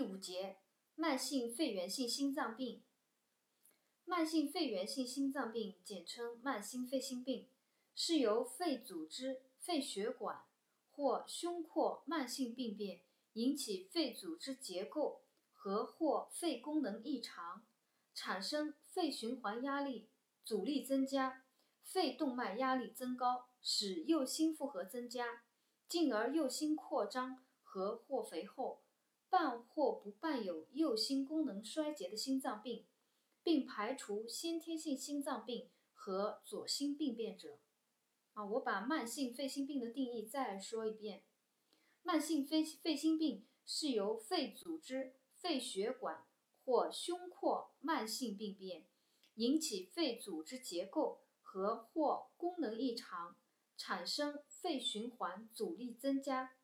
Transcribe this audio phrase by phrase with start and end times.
[0.00, 0.56] 第五节，
[0.94, 2.82] 慢性肺源性心脏病。
[4.06, 7.50] 慢性肺源性心脏病简称慢性肺心病，
[7.94, 10.44] 是由肺组织、肺血管
[10.90, 13.02] 或胸廓慢性病变
[13.34, 15.20] 引起肺组织结构
[15.52, 17.66] 和或肺功能异常，
[18.14, 20.08] 产生肺循环压力
[20.42, 21.44] 阻力增加，
[21.84, 25.42] 肺动脉压力增高，使右心负荷增加，
[25.86, 28.80] 进而右心扩张和或肥厚。
[29.30, 32.84] 伴或不伴有右心功能衰竭的心脏病，
[33.42, 37.58] 并排除先天性心脏病和左心病变者。
[38.34, 41.22] 啊，我把慢性肺心病的定义再说一遍：
[42.02, 46.26] 慢性肺肺心病是由肺组织、肺血管
[46.64, 48.84] 或胸廓慢性病变
[49.34, 53.36] 引起肺组织结构和或功能异常，
[53.76, 56.56] 产生肺循环阻力增加，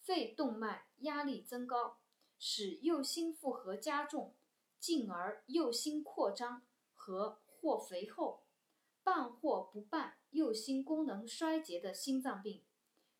[0.00, 1.98] 肺动脉压力增高。
[2.38, 4.34] 使右心负荷加重，
[4.78, 6.62] 进而右心扩张
[6.94, 8.42] 和或肥厚，
[9.02, 12.62] 伴或不伴右心功能衰竭的心脏病，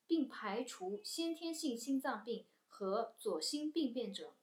[0.06, 4.34] 并排除先天性心脏病和左心病变者。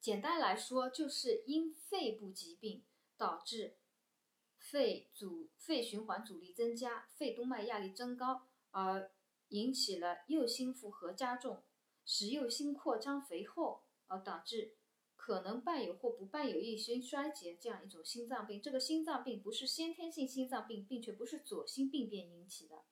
[0.00, 2.84] 简单来说，就是因肺部疾病
[3.16, 3.76] 导致
[4.58, 9.10] 肺阻肺循环阻力增加，肺动脉压力增高，而
[9.48, 11.62] 引起了右心负荷加重。
[12.06, 14.76] 使右心扩张肥厚，而导致
[15.16, 18.62] 可能伴有或不伴有右心衰竭这样一种心脏病。
[18.62, 22.84] 这个心脏病不是先天性心脏病，并且不是左心病变引起的。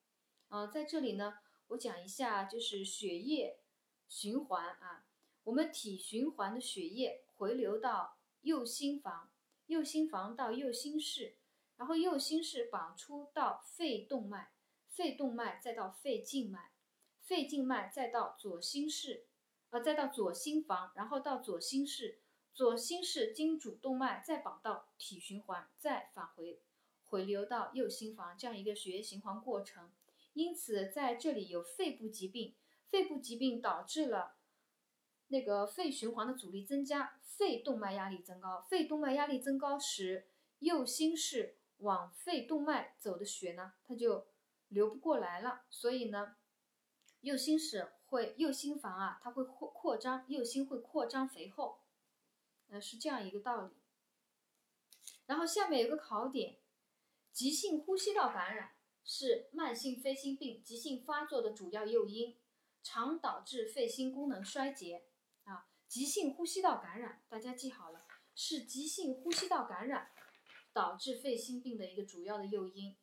[0.49, 3.61] 啊，在这里呢，我讲一下就是血液
[4.09, 5.07] 循环啊，
[5.45, 9.31] 我们体循环的血液回流到右心房，
[9.67, 11.37] 右心房到右心室，
[11.77, 14.53] 然后右心室绑出到肺动脉，
[14.89, 16.74] 肺动脉再到肺静脉。
[17.25, 19.25] 肺静脉再到左心室，
[19.71, 22.21] 呃，再到左心房，然后到左心室，
[22.53, 26.61] 左心室经主动脉再绑到体循环，再返回
[27.07, 29.91] 回流到右心房，这样一个血液循环过程。
[30.35, 32.55] 因此，在这里有肺部疾病，
[32.91, 34.37] 肺部疾病导致了
[35.29, 44.27] 那个肺循环的阻力增加，肺动脉压力增高，肺动脉压力增高时，右心室往肺动脉走的血呢，它就
[44.69, 46.37] 流不过来了，所以呢。
[47.25, 51.81] 右心室会右心房啊，它会扩扩张，右心会扩张肥厚，
[52.69, 53.73] 呃，是这样一个道理。
[55.25, 56.59] 然后下面有个考点，
[57.33, 62.37] 急性呼吸道感染是慢性肺心病急性发作的主要诱因，
[62.83, 65.07] 常导致肺心功能衰竭
[65.45, 65.71] 啊。
[65.89, 70.11] 急性呼吸道感染，大家记好了，是急性呼吸道感染
[70.75, 72.95] 导致肺心病的一个主要的诱因。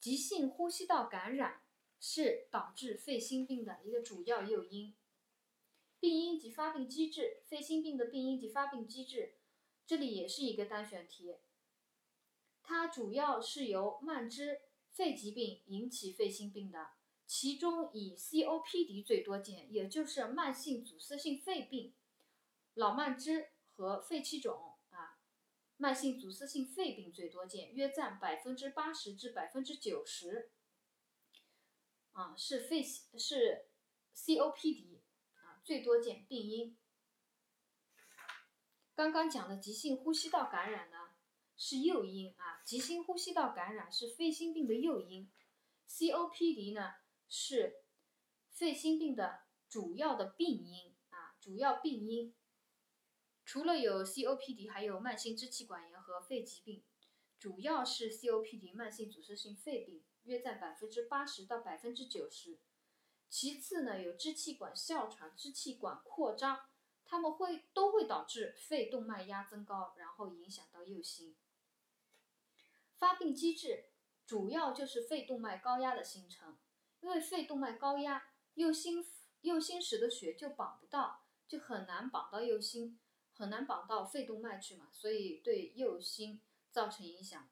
[0.00, 1.60] 急性呼吸道感染。
[2.06, 4.94] 是导致肺心病的一个主要诱因。
[5.98, 9.36] 病因及发病机制，肺心病的病因及发病机制，
[9.86, 11.34] 这里也是一个单选题。
[12.62, 14.60] 它主要是由慢支
[14.90, 16.90] 肺疾病引起肺心病的，
[17.26, 21.94] 其中以 COPD 最多见，也就是慢性阻塞性肺病、
[22.74, 25.18] 老慢支和肺气肿啊，
[25.78, 30.50] 慢性阻塞性肺病最多见，约占百分之八十至百分之九十。
[32.14, 33.66] 啊，是肺是
[34.14, 35.00] COPD
[35.34, 36.76] 啊，最多见病因。
[38.94, 41.16] 刚刚讲的急性呼吸道感染呢，
[41.56, 45.30] 是诱因啊，急性呼吸道感染是肺心病的诱因
[45.88, 46.94] ，COPD 呢
[47.28, 47.82] 是
[48.48, 52.32] 肺心病的主要的病因啊，主要病因。
[53.44, 56.84] 除了有 COPD，还有慢性支气管炎和肺疾病，
[57.38, 60.02] 主要是 COPD 慢性阻塞性肺病。
[60.24, 62.58] 约占百分之八十到百分之九十。
[63.28, 66.66] 其次呢，有支气管哮喘、支气管扩张，
[67.04, 71.36] 它们会都会导致肺动脉压增高，然后影响到右心。
[72.96, 73.86] 发病机制
[74.24, 76.56] 主要就是肺动脉高压的形成，
[77.00, 79.04] 因为肺动脉高压，右心
[79.40, 82.98] 右心室的血就绑不到，就很难绑到右心，
[83.32, 86.40] 很难绑到肺动脉去嘛，所以对右心
[86.70, 87.50] 造成影响。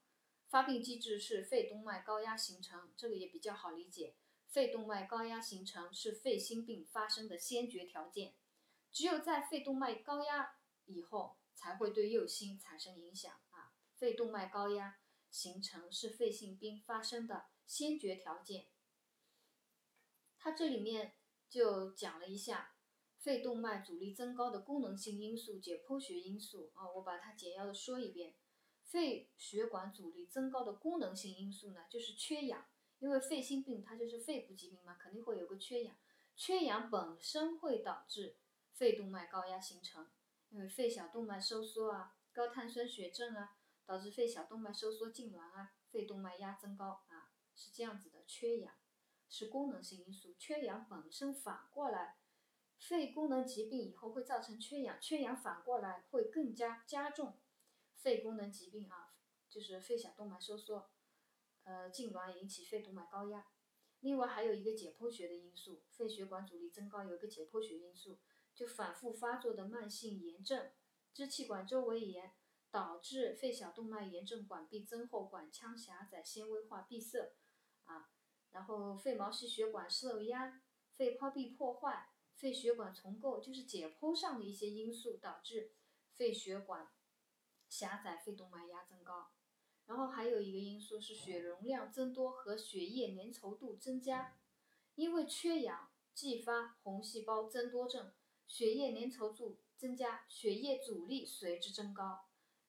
[0.53, 4.17] 发病机制是肺动脉高压形成，这个也比较好理解。
[4.49, 8.35] 肺动脉高压形成是肺心病发生的先决条件，
[8.93, 13.73] 只有在肺动脉高压以后，才会对右心产生影响啊。
[13.95, 14.99] 肺动脉高压
[15.31, 18.67] 形成是肺心病发生的先决条件。
[20.37, 21.15] 它这里面
[21.49, 22.75] 就讲了一下
[23.17, 28.35] 肺动脉阻力增高的功能性因素、解剖学因素啊，我把它简要的说一遍。
[28.93, 32.67] 肺血管阻力增高的功能性因素呢，就是缺氧。
[32.99, 35.97] 因为肺心病它就是肺部疾病嘛，肯定会有个缺氧。
[36.37, 38.37] 缺氧本身会导致
[38.75, 40.11] 肺动脉高压形成，
[40.51, 43.57] 因为肺小动脉收缩啊，高碳酸血症啊，
[43.87, 48.23] 导致肺小动脉收缩痉挛啊，肺动脉压增高啊，是这样子的。
[48.27, 48.75] 缺氧
[49.31, 52.19] 是功能性因素，缺氧本身反过来，
[52.79, 57.39] 肺功能疾病以后会造成缺氧，缺氧反过来会更加加重
[58.03, 59.15] 肺功能疾病啊，
[59.49, 60.91] 就是肺小动脉收缩，
[61.63, 63.47] 呃，痉挛引起肺动脉高压。
[64.01, 68.19] 另外还有一个解剖学的因素，肺血管阻力增高有一个解剖学因素，
[68.57, 70.73] 就反复发作的慢性炎症、
[71.15, 72.33] 支气管周围炎，
[72.73, 77.37] 导致肺小动脉炎症管壁增厚、管腔狭窄、纤维化闭塞，
[77.85, 78.11] 啊，
[78.51, 80.61] 然后肺毛细血管受压、
[80.97, 85.71] 肺泡壁破坏、肺血管重构，就是解剖上的一些因素导致
[86.17, 86.91] 肺血管
[87.73, 89.31] 狭窄、肺动脉压增高。
[89.87, 94.37] 然后还有一个因素是血容量增多和血液粘稠度增加，
[94.95, 98.13] 因为缺氧继发红细胞增多症，
[98.47, 102.27] 血液粘稠度增加，血液阻力随之增高，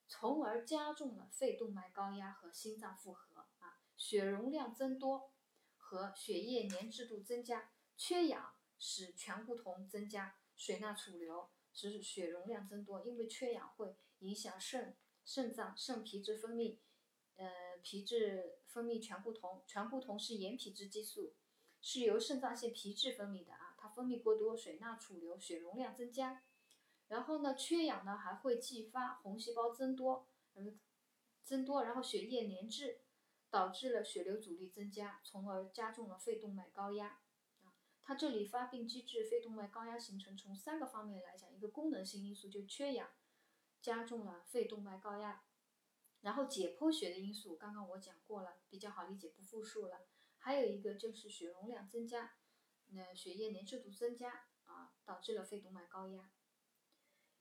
[0.07, 3.81] 从而加重了肺动脉高压和心脏负荷啊。
[3.97, 5.33] 血容量增多
[5.75, 16.79] 和血液粘滞度增加，缺氧使醛固酮增加，水钠储留，使血容量增多，因为缺氧会影响肾、肾脏、肾皮质分泌。
[17.35, 21.33] 呃，皮质分泌醛固酮，醛固酮是盐皮质激素，
[21.81, 23.75] 是由肾脏腺皮质分泌的啊。
[23.77, 26.43] 它分泌过多，水钠储留，血容量增加。
[27.07, 30.79] 然后呢，缺氧呢还会继发红细胞增多，嗯，
[31.43, 33.01] 增多，然后血液粘滞，
[33.49, 37.19] 导致了血流阻力增加，从而加重了肺动脉高压。
[38.03, 43.09] 它这里发病机制肺动脉高压形成，从三个方面来讲，一个功能性因素就缺氧，
[43.83, 45.43] 加重了肺动脉高压。
[46.21, 50.07] 然后解剖学的因素，刚刚我讲过了，比较好理解，不复述了。
[50.37, 52.35] 还有一个就是血容量增加，
[52.91, 56.31] 那血液粘稠度增加啊，导致了肺动脉高压。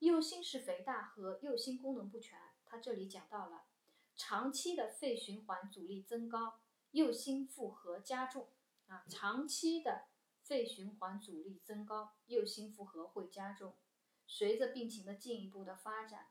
[0.00, 3.66] 右心室肥大和右心功能不全，它这里讲到了，
[4.16, 6.60] 长期的肺循环阻力增高，
[6.90, 8.48] 右心负荷加重
[8.88, 10.08] 啊，长期的
[10.42, 13.76] 肺循环阻力增高，右心负荷会加重，
[14.26, 16.28] 随着病情的进一步的发展。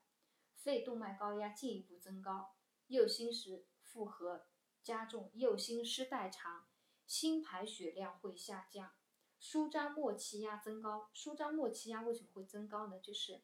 [0.55, 2.55] 肺动脉高压进一步增高，
[2.85, 4.45] 右心室负荷
[4.83, 6.67] 加重，右心室代偿，
[7.07, 8.93] 心排血量会下降，
[9.39, 11.09] 舒张末期压增高。
[11.13, 12.99] 舒张末期压为什么会增高呢？
[12.99, 13.41] 就是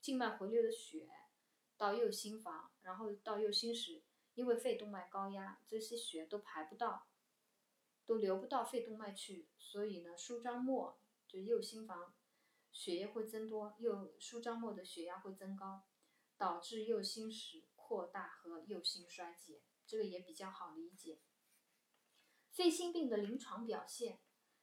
[0.00, 1.08] 静脉回流的血
[1.76, 4.02] 到右心房，然后到右心室，
[4.34, 7.06] 因为肺动脉高压，这些血都排不到，
[8.04, 10.98] 都流不到肺动脉去，所以呢，舒张末
[11.28, 12.12] 就右心房
[12.76, 15.84] 血液会增多，右舒张末的血压会增高。
[16.38, 21.22] 导致右心室扩大和右心衰竭，这个也比较好理解。
[22.50, 24.20] 肺心病的临床表现，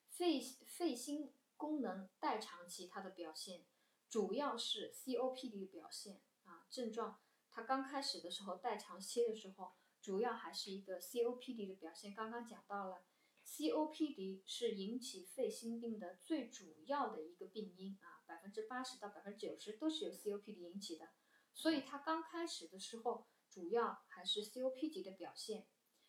[0.08, 3.66] 肺肺心功能代偿期它的表现，
[4.08, 7.20] 主要是 COPD 的表现啊，症状
[7.50, 12.14] 它刚开始的时候代偿期的时候，主要还是一个 COPD 的表现。
[12.14, 13.04] 刚刚讲到了
[13.46, 21.10] ，COPD 是引起肺心病的最主要的一个病因啊，百分之八十到百分之九十都是由 COPD 引起的。
[21.54, 25.68] 所以它刚开始的时候，主要还是 COPD 的表现，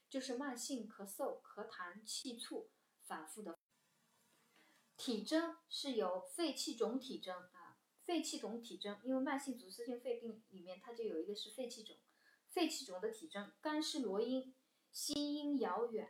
[0.08, 2.70] 就是慢性咳嗽、咳痰、气促、
[3.02, 3.58] 反复的。
[4.96, 11.96] 体征是有肺气肿体征啊，肺气肿体征，因为慢性阻塞性肺病里面它就有一个是肺气肿，
[12.48, 14.54] 肺气肿的体征，干湿罗音，
[14.92, 16.08] 心音遥远，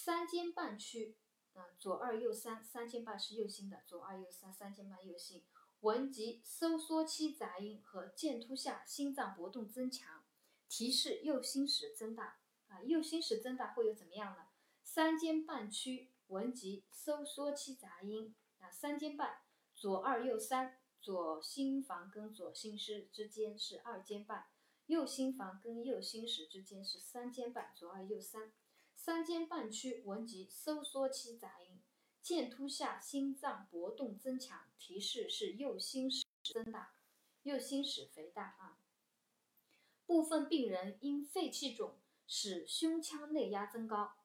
[0.00, 1.16] 三尖瓣区，
[1.54, 5.42] 啊，左二右三，三尖瓣是右心的，左二右三，三尖瓣右心。
[5.80, 10.22] 闻及收缩期杂音和剑突下心脏搏动增强，
[10.68, 12.38] 提示右心室增大
[12.68, 14.46] 啊，右心室增大会有怎么样呢？
[14.84, 19.40] 三尖瓣区闻及收缩期杂音啊，三尖瓣
[19.74, 24.46] 左二右三，左心房跟左心室之间是二尖瓣，
[24.86, 28.52] 右心房跟右心室之间是三尖瓣，左二右三，
[29.00, 31.80] 三尖瓣区闻及收缩期杂音。
[32.20, 36.96] 剑突下心脏搏动增强，提示是右心室增大，
[37.44, 38.82] 右心室肥大啊。
[40.04, 44.16] 部分病人因肺气肿使胸腔内压增高，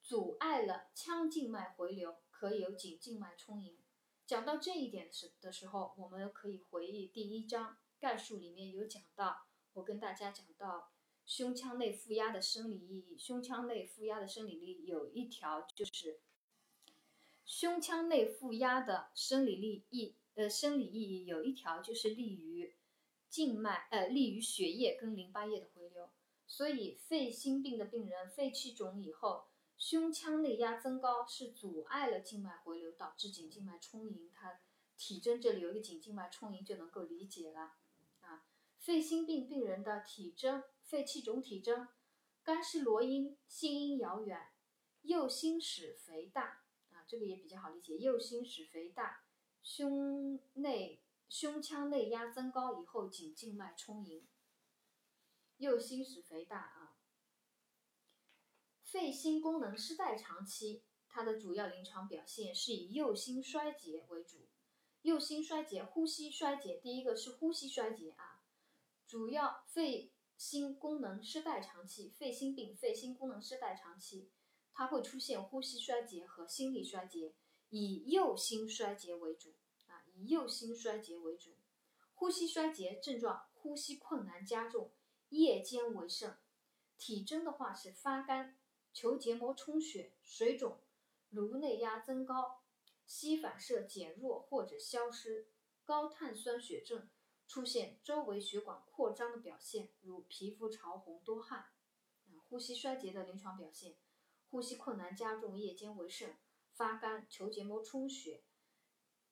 [0.00, 3.76] 阻碍了腔静脉回流，可有颈静脉充盈。
[4.24, 10.92] 讲到这一点时的时候，我们可以回忆第一章概述里面有讲到，我跟大家讲到
[11.30, 13.16] 胸腔内负压的生理意义。
[13.16, 16.18] 胸腔内负压的生理力有一条就是。
[17.44, 22.74] 胸腔内负压的生理利益，呃，生理意义有一条就是利于
[23.28, 26.10] 静脉，呃，利于血液跟淋巴液的回流。
[26.48, 29.44] 所以肺心病的病人肺气肿以后，
[29.78, 34.28] 胸腔内压增高是阻碍了静脉回流，导致颈静脉充盈。
[34.34, 34.58] 它
[34.96, 37.74] 体征这里有一个颈静脉充盈就能够理解了
[38.20, 38.46] 啊。
[38.78, 41.86] 肺心病病人的体征，肺气肿体征，
[42.42, 44.48] 干湿罗音，心音遥远，
[45.02, 49.22] 右心室肥大啊，这个也比较好理解，右心室肥大，
[49.62, 54.26] 胸内胸腔内压增高以后颈静脉充盈，
[55.58, 56.96] 右心室肥大啊。
[58.82, 64.48] 肺心功能失代长期，它的主要临床表现是以右心衰竭为主。
[65.02, 68.42] 右心衰竭，呼吸衰竭，第一个是呼吸衰竭啊，
[69.06, 74.30] 主要肺心功能失代偿期，肺心病、肺心功能失代偿期，
[74.72, 77.34] 它会出现呼吸衰竭和心力衰竭，
[77.68, 79.52] 以右心衰竭为主
[79.86, 81.50] 啊，以右心衰竭为主。
[82.14, 84.90] 呼吸衰竭症状，呼吸困难加重，
[85.28, 86.38] 夜间为甚，
[86.96, 88.56] 体征的话是发干。
[88.94, 90.80] 球结膜充血、水肿、
[91.28, 92.62] 颅内压增高、
[93.06, 95.48] 膝反射减弱或者消失、
[95.84, 97.10] 高碳酸血症，
[97.50, 101.66] 出现周围血管扩张的表现，如皮肤潮红、多汗。
[102.48, 103.96] 呼吸衰竭的临床表现：
[104.48, 106.38] 呼吸困难加重，夜间为甚，
[106.70, 108.44] 发干、球结膜充血、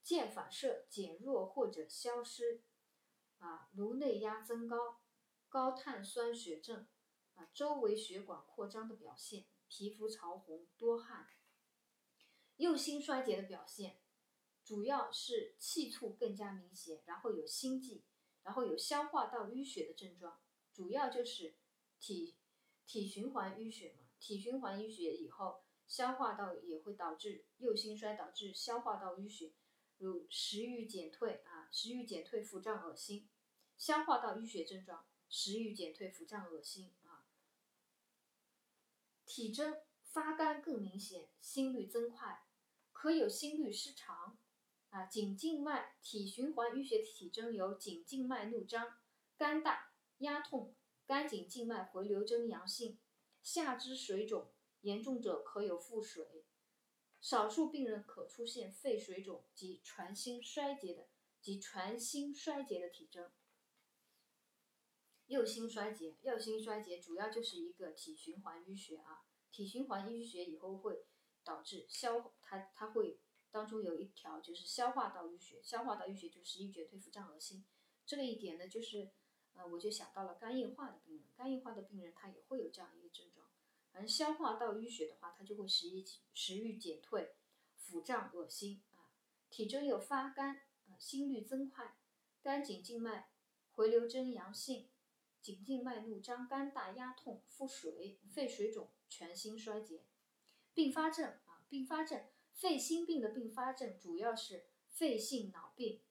[0.04, 2.64] 腱反射减弱或者消失，
[3.38, 4.98] 啊，颅内压增高、
[5.48, 6.88] 高碳酸血症。
[7.34, 11.28] 啊，周围血管扩张的表现，皮肤潮红、多汗。
[12.56, 14.00] 右心衰竭的表现，
[14.64, 18.04] 主要是气促更加明显，然后有心悸，
[18.48, 20.40] 然后有消化道淤血的症状，
[20.72, 21.58] 主要就是
[22.00, 22.34] 体
[22.86, 24.08] 体循环淤血嘛。
[24.18, 29.52] 体循环淤血以后，消化道也会导致右心衰，导致消化道淤血，
[29.98, 33.28] 如食欲减退啊，食欲减退、腹胀、恶心。
[33.76, 37.28] 消化道淤血症状，食欲减退、腹胀、恶心啊。
[39.26, 42.46] 体征发干更明显，心率增快，
[42.92, 44.38] 可有心律失常。
[44.90, 48.98] 啊，颈静脉体循环淤血体征有颈静脉怒张、
[49.36, 50.74] 肝大、压痛、
[51.06, 52.98] 肝颈静脉回流征阳性、
[53.42, 56.44] 下肢水肿，严重者可有腹水。
[57.20, 61.08] 少数病人可出现肺水肿及全心衰竭的
[61.40, 63.30] 及全心衰竭的体征。
[65.26, 71.04] 右心衰竭，右心衰竭主要就是一个体循环淤血啊，体循环淤血以后会
[71.44, 77.64] 导致消，它它会当中有一条就是消化道淤血，消化道淤血就是食欲减退、腹胀、恶心。
[78.06, 79.10] 这个一点呢，就是
[79.54, 83.46] 呃，我就想到了肝硬化的病人，肝硬化的病人他也会有这样一个症状。
[83.90, 87.34] 反正消化道淤血的话，它就会食欲食欲减退、
[87.76, 89.10] 腹胀、恶心啊。
[89.50, 91.96] 体征有发干啊，心率增快，
[92.42, 93.30] 肝颈静脉
[93.72, 94.90] 回流征阳性。
[95.40, 100.04] 颈静脉怒张、肝大、压痛、腹水、肺水肿、全心衰竭。
[100.74, 102.24] 并发症啊，并发症，
[102.58, 106.02] 肺心病的并发症主要是肺性脑病、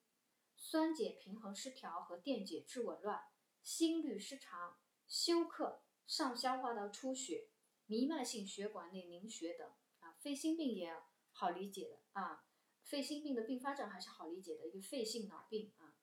[0.55, 3.21] 酸碱平衡失调和电解质紊乱、
[3.61, 7.49] 心律失常、休克、上消化道出血、
[7.85, 10.15] 弥漫性血管内凝血等啊。
[10.21, 10.95] 肺心病也
[11.31, 12.45] 好理解的啊，
[12.81, 15.97] 肺心病的并发症还是好理解的一个肺性脑病啊。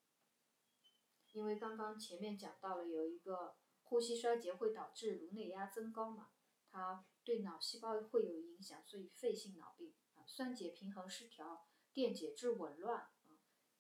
[1.33, 6.33] 因为刚刚前面讲到了有一个呼吸衰竭会导致颅内压增高嘛，
[6.71, 9.95] 它对脑细胞会有影响，所以肺性脑病，
[10.27, 13.11] 酸碱平衡失调、电解质紊乱啊，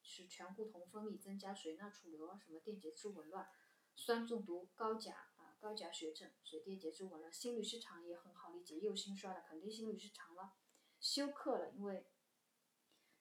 [0.03, 3.49] 是醛固酮分泌增加、水钠储留啊，什么电解质紊乱、
[3.97, 10.55] 酸中毒、高钾啊、高钾血症、水电解质紊乱、心律失常也很好理解，右心衰了肯定心律失常了，
[11.01, 12.07] 休克了，因为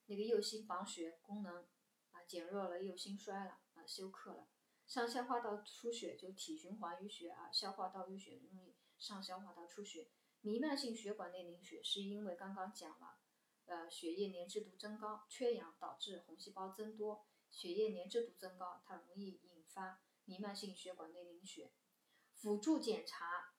[0.06, 1.66] 那个右心房血功能
[2.12, 3.86] 啊减弱了，右心衰了啊。
[3.86, 4.48] 休克了，
[4.86, 10.10] 上消化道出血就体循环淤血啊，消化道淤血容易上消化道出血，
[10.46, 13.18] 弥漫性血管内凝血是因为刚刚讲了，
[13.66, 21.72] 呃，血液粘滞度增高，缺氧导致红细胞增多，血液粘滞度增高，它容易引发弥漫性血管内凝血。
[22.34, 23.54] 辅助检查，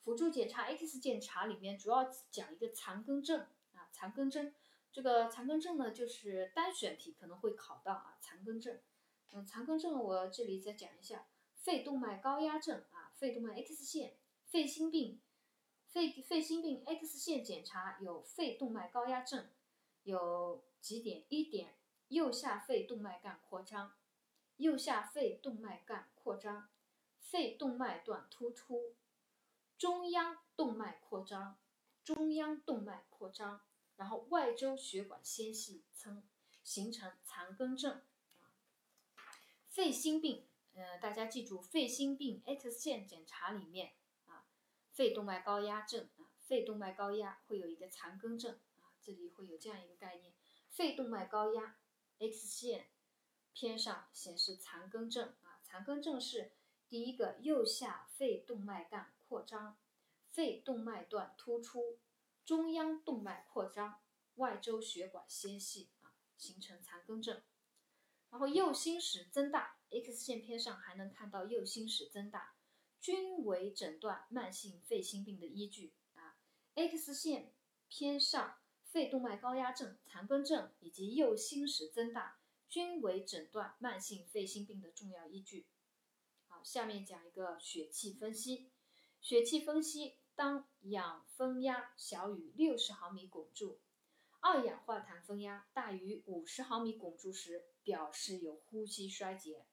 [0.00, 4.54] 辅助检查 X 检查里面主要讲一个残根症啊，残根症，
[4.90, 8.80] 这个残根症呢就是单选题可能会考到啊，残根症。
[9.32, 14.16] 嗯，残根症我这里再讲一下，肺动脉高压症啊，肺动脉 X 线，
[14.46, 15.20] 肺心病，
[15.94, 19.48] 肺肺心病 X 线检查有肺动脉高压症，
[20.02, 21.76] 有几点，一点，
[22.08, 23.94] 右下肺动脉干扩张，
[24.56, 26.68] 右下肺动脉干扩张，
[27.20, 28.96] 肺动脉段突出，
[29.78, 31.58] 中央动脉扩张，
[32.02, 33.60] 中央动脉扩张，
[33.94, 36.24] 然后外周血管纤细层
[36.64, 38.02] 形成残根症。
[39.68, 43.92] 肺心病，呃，大家记住，肺心病 X 线检查里面，
[44.94, 50.32] 肺动脉高压症啊，肺动脉高压会有一个残根症啊，这里会有这样一个概念：
[50.70, 51.78] 肺动脉高压
[52.20, 52.86] ，X 线
[53.52, 56.52] 片上显示残根症啊，残根症是
[56.88, 59.76] 第一个右下肺动脉干扩张，
[60.30, 61.98] 肺动脉段突出，
[62.44, 64.00] 中央动脉扩张，
[64.36, 67.42] 外周血管纤细啊，形成残根症。
[68.30, 72.54] 然后右心室增大，X 线片上还能看到右心室增大，
[73.04, 76.38] 均为诊断慢性肺心病的依据啊。
[76.74, 77.52] X 线
[77.86, 85.66] 片上肺动脉高压症、残根症以及右心室增大，均为诊断慢性肺心病的重要依据。
[86.48, 88.70] 好，下面讲一个血气分析。
[89.20, 93.80] 血气分析，当氧分压小于六十毫米汞柱，
[94.40, 97.66] 二氧化碳分压大于五十毫米汞柱时。
[97.84, 99.66] 表示有呼吸衰竭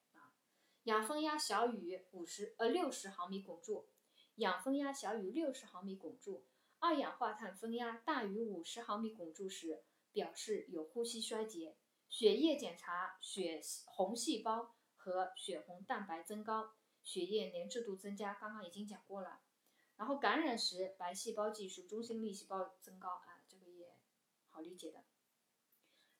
[0.84, 3.88] 氧分压小于五十呃六十毫米汞柱，
[4.36, 6.44] 氧分压小于六十毫米汞柱，
[6.80, 11.76] 二氧化碳分压大于五十毫米汞柱时，表示有呼吸衰竭。
[12.08, 19.40] 血液检查，血红细胞和血红蛋白增高，血液粘稠度增加，刚刚已经讲过了。
[19.96, 23.94] 然后感染时，白细胞计数、中性粒细胞增高啊，这个也
[24.50, 25.04] 好理解的。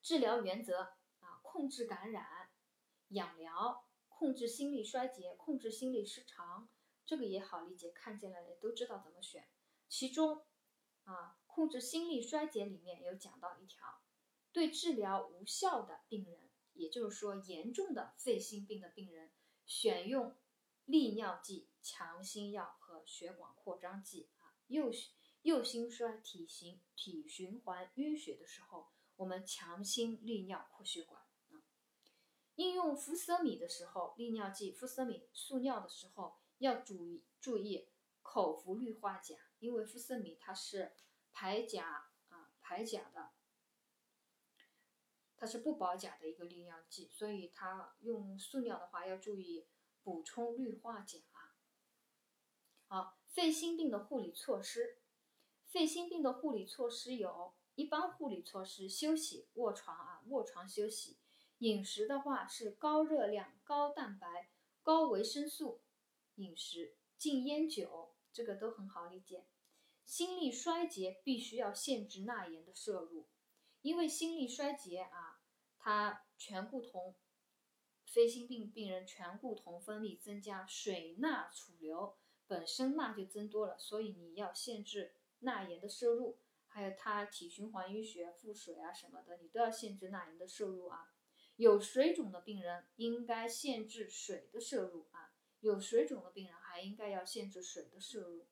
[0.00, 1.40] 治疗原则啊。
[1.42, 2.48] 控制感染、
[3.08, 3.84] 养疗、
[4.22, 6.68] 控制心力衰竭、控制心力失常，
[7.04, 9.48] 这个也好理解，看见了也都知道怎么选。
[9.88, 10.46] 其中，
[11.02, 14.00] 啊，控制心力衰竭里面有讲到一条，
[14.52, 19.32] 对治疗无效的病人，也就是说严重的肺心病的病人，
[19.66, 20.36] 选用
[20.84, 24.30] 利尿剂、强心药和血管扩张剂。
[24.38, 24.92] 啊，右
[25.42, 31.21] 右心衰、体型体循环淤血的时候，我们强心利尿扩血管。
[32.56, 37.88] 应用呋塞米的时候，利尿剂呋塞米速尿的时候要注意注意
[38.22, 40.92] 口服氯化钾，因为呋塞米它是
[41.32, 43.30] 排钾啊排钾的，
[45.36, 49.66] 它是不保钾的一个利尿剂，所以它用速尿的话要注意
[50.02, 51.20] 补充氯化钾。
[52.86, 54.98] 好，肺心病的护理措施，
[55.64, 61.16] 肺心病的护理措施有一般护理措施：休息、卧床啊，卧床休息。
[61.62, 64.50] 饮食的话是高热量、高蛋白、
[64.82, 65.80] 高维生素
[66.34, 69.46] 饮食，禁烟酒，这个都很好理解。
[70.04, 73.28] 心力衰竭必须要限制钠盐的摄入，
[73.80, 75.40] 因为心力衰竭啊，
[75.78, 77.14] 它醛固酮，
[78.06, 82.16] 非心病病人醛固酮分泌增加，水钠储留，
[82.48, 91.11] 本身钠就增多了，所以你要限制钠盐的摄入，还有它体循环淤血、腹水啊什么的，你都要限制钠盐的摄入啊。
[91.62, 98.48] 有水肿的病人应该限制水的摄入啊，有水肿的病人还应该要限制水的摄入。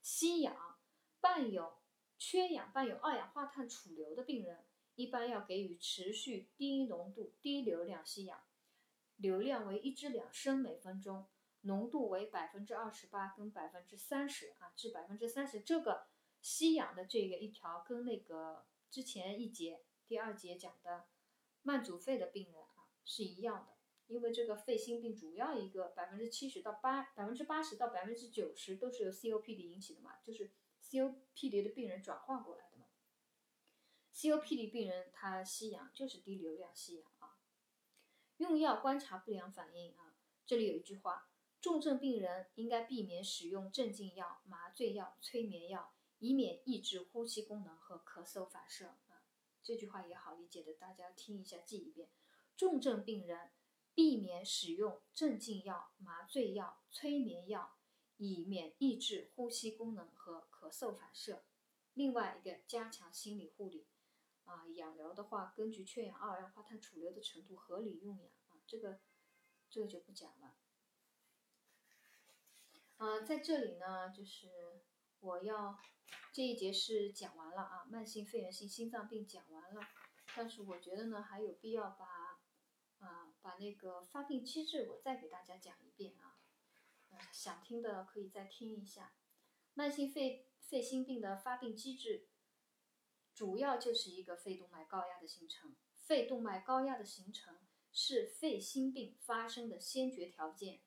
[0.00, 0.78] 吸氧
[1.20, 1.80] 伴有
[2.16, 8.40] 缺氧伴有二氧化碳储留的病人，一般要给予持续低浓度低流量吸氧，
[9.16, 11.26] 流量为一至两升每分钟，
[11.62, 15.62] 浓度为百分之二十八跟百分之三十啊至百分之三十。
[15.62, 16.06] 这个
[16.40, 21.06] 吸氧的这个一条跟那个之前一节第二节讲的。
[21.62, 30.50] 慢阻肺的病人啊是一样的，因为这个肺心病主要一个百分之七十到八百分之八十到百分之九十都是由 COPD 引起的嘛，就是
[30.82, 32.86] COPD 的病人转化过来的嘛。
[34.14, 37.38] COPD 病人他吸氧就是低流量吸氧啊。
[38.38, 48.96] 用药观察不良反应啊，这里有一句话：重症病人应该避免使用镇静药、麻醉药、催眠药，以免抑制呼吸功能和咳嗽反射。
[49.62, 52.08] 这句话也好理解的，大家听一下，记一遍。
[52.56, 53.50] 重症病人
[53.94, 57.76] 避免使用镇静药、麻醉药、催眠药，
[58.16, 61.44] 以免抑制呼吸功能和咳嗽反射。
[61.94, 63.86] 另外一个，加强心理护理。
[64.44, 68.28] 啊，氧疗的话，根据缺氧二氧化碳储留的程度合理用氧。
[68.48, 68.98] 啊，这个
[69.70, 70.56] 这个就不讲了。
[72.96, 74.82] 啊，在这里呢，就是
[75.22, 75.78] 我要。
[76.30, 79.82] 这一节是讲完了啊，慢性肺源性心脏病讲完了，
[80.34, 82.40] 但是我觉得呢，还有必要把
[83.06, 86.40] 啊把那个发病机制我再给大家讲一遍啊，
[87.30, 89.12] 想听的可以再听一下。
[89.74, 92.28] 慢性肺肺心病的发病机制，
[93.34, 97.58] 主要就是一个肺动脉高压的形成，肺动脉高压的形成
[97.92, 100.80] 是肺心病发生的先决条件。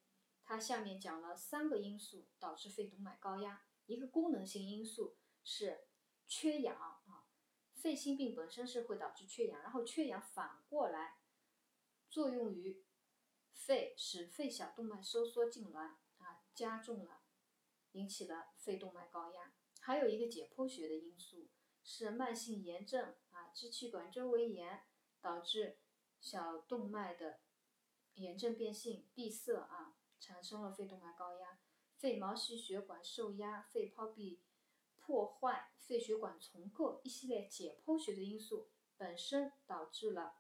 [0.44, 3.62] 它下面讲了三个因素导致肺动脉高压。
[3.86, 5.88] 一个功能性因素是
[6.28, 7.28] 缺氧啊，
[7.74, 11.20] 肺心病本身是会导致缺氧，然后缺氧反过来
[12.10, 12.84] 作用于
[13.52, 17.22] 肺，使肺小动脉收缩痉挛啊，加重了，
[17.92, 19.54] 引起了肺动脉高压。
[19.82, 21.50] 还有一个解剖学的因素
[21.84, 24.84] 是慢性炎症啊，支气管周围炎
[25.22, 25.78] 导致
[26.20, 27.42] 小动脉的
[28.16, 31.60] 炎症变性闭塞啊，产生了肺动脉高压，
[31.98, 34.42] 肺毛细血管受压，肺泡壁
[34.98, 40.36] 破坏，肺血管重构一系列解剖学的因素本身导致了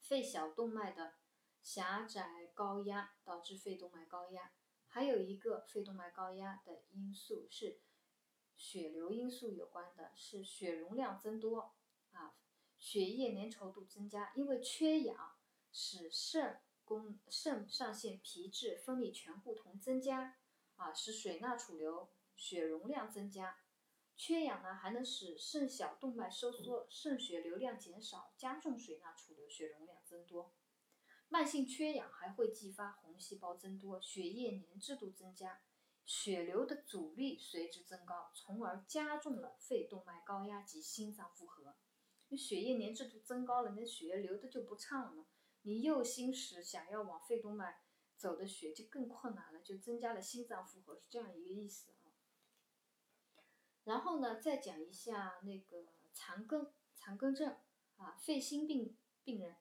[0.00, 1.14] 肺小动脉的
[1.62, 4.52] 狭窄高压，导致肺动脉高压。
[4.88, 7.80] 还有一个肺动脉高压的因素是
[8.54, 11.74] 血流因素有关的，是血容量增多
[12.12, 12.36] 啊，
[12.78, 15.36] 血液粘稠度增加，因为缺氧
[15.72, 20.38] 使肾功肾上腺皮质分泌醛固酮增加
[20.76, 23.58] 啊，使水钠储留，血容量增加。
[24.16, 30.54] 缺氧呢，还能使肾小动脉收缩，肾血流量减少，加重水钠储留，血容量增多。
[31.28, 35.60] 慢性缺氧还会继发红细胞增多，血液粘滞度增加，
[36.04, 41.74] 血流的阻力随之增高，从而加重了肺动脉高压及心脏负荷。
[42.28, 45.26] 你血液粘滞度增高了，那血液流的就不畅了，
[45.62, 47.82] 你右心室想要往肺动脉
[48.16, 51.94] 走的血就更困难了，就增加了心脏负荷，是这样一个意思啊。
[53.84, 57.56] 然后呢，再讲一下那个残根残根症
[57.96, 59.56] 啊，肺心病病人。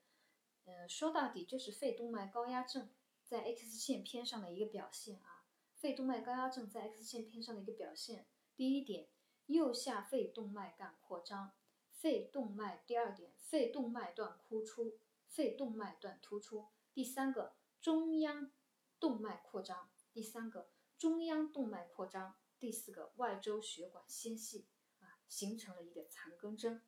[0.65, 2.89] 呃，说到底就是肺动脉高压症
[3.23, 5.45] 在 X 线片上的一个表现啊。
[5.75, 9.09] 肺动脉高压症在 X 线片上的一个表现，第一点，
[9.45, 11.51] 右下肺动脉干扩张，
[11.91, 17.53] 肺动脉；第二点，肺动脉段突出，肺动脉段突出；第三个，
[17.85, 18.51] 中央
[18.99, 24.65] 动脉扩张；第三个，中央动脉扩张；第四个，外周血管纤细
[24.97, 26.81] 啊，形成了一个残根征。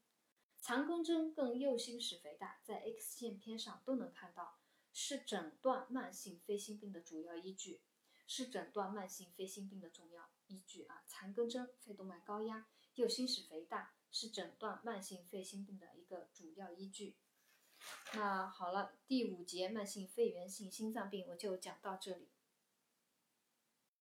[0.58, 4.58] 残根征跟右心室肥大，在 X 线片上都能看到，
[4.92, 7.84] 是诊断慢性肺心病的主要依据，
[8.26, 11.04] 是诊断慢性肺心病的重要依据啊。
[11.06, 17.18] 残根征、肺动脉高压、右心室肥大是诊断慢性肺心病的一个主要依据。
[18.14, 22.30] 那好了，第五节慢性肺源性心脏病我就讲到这里。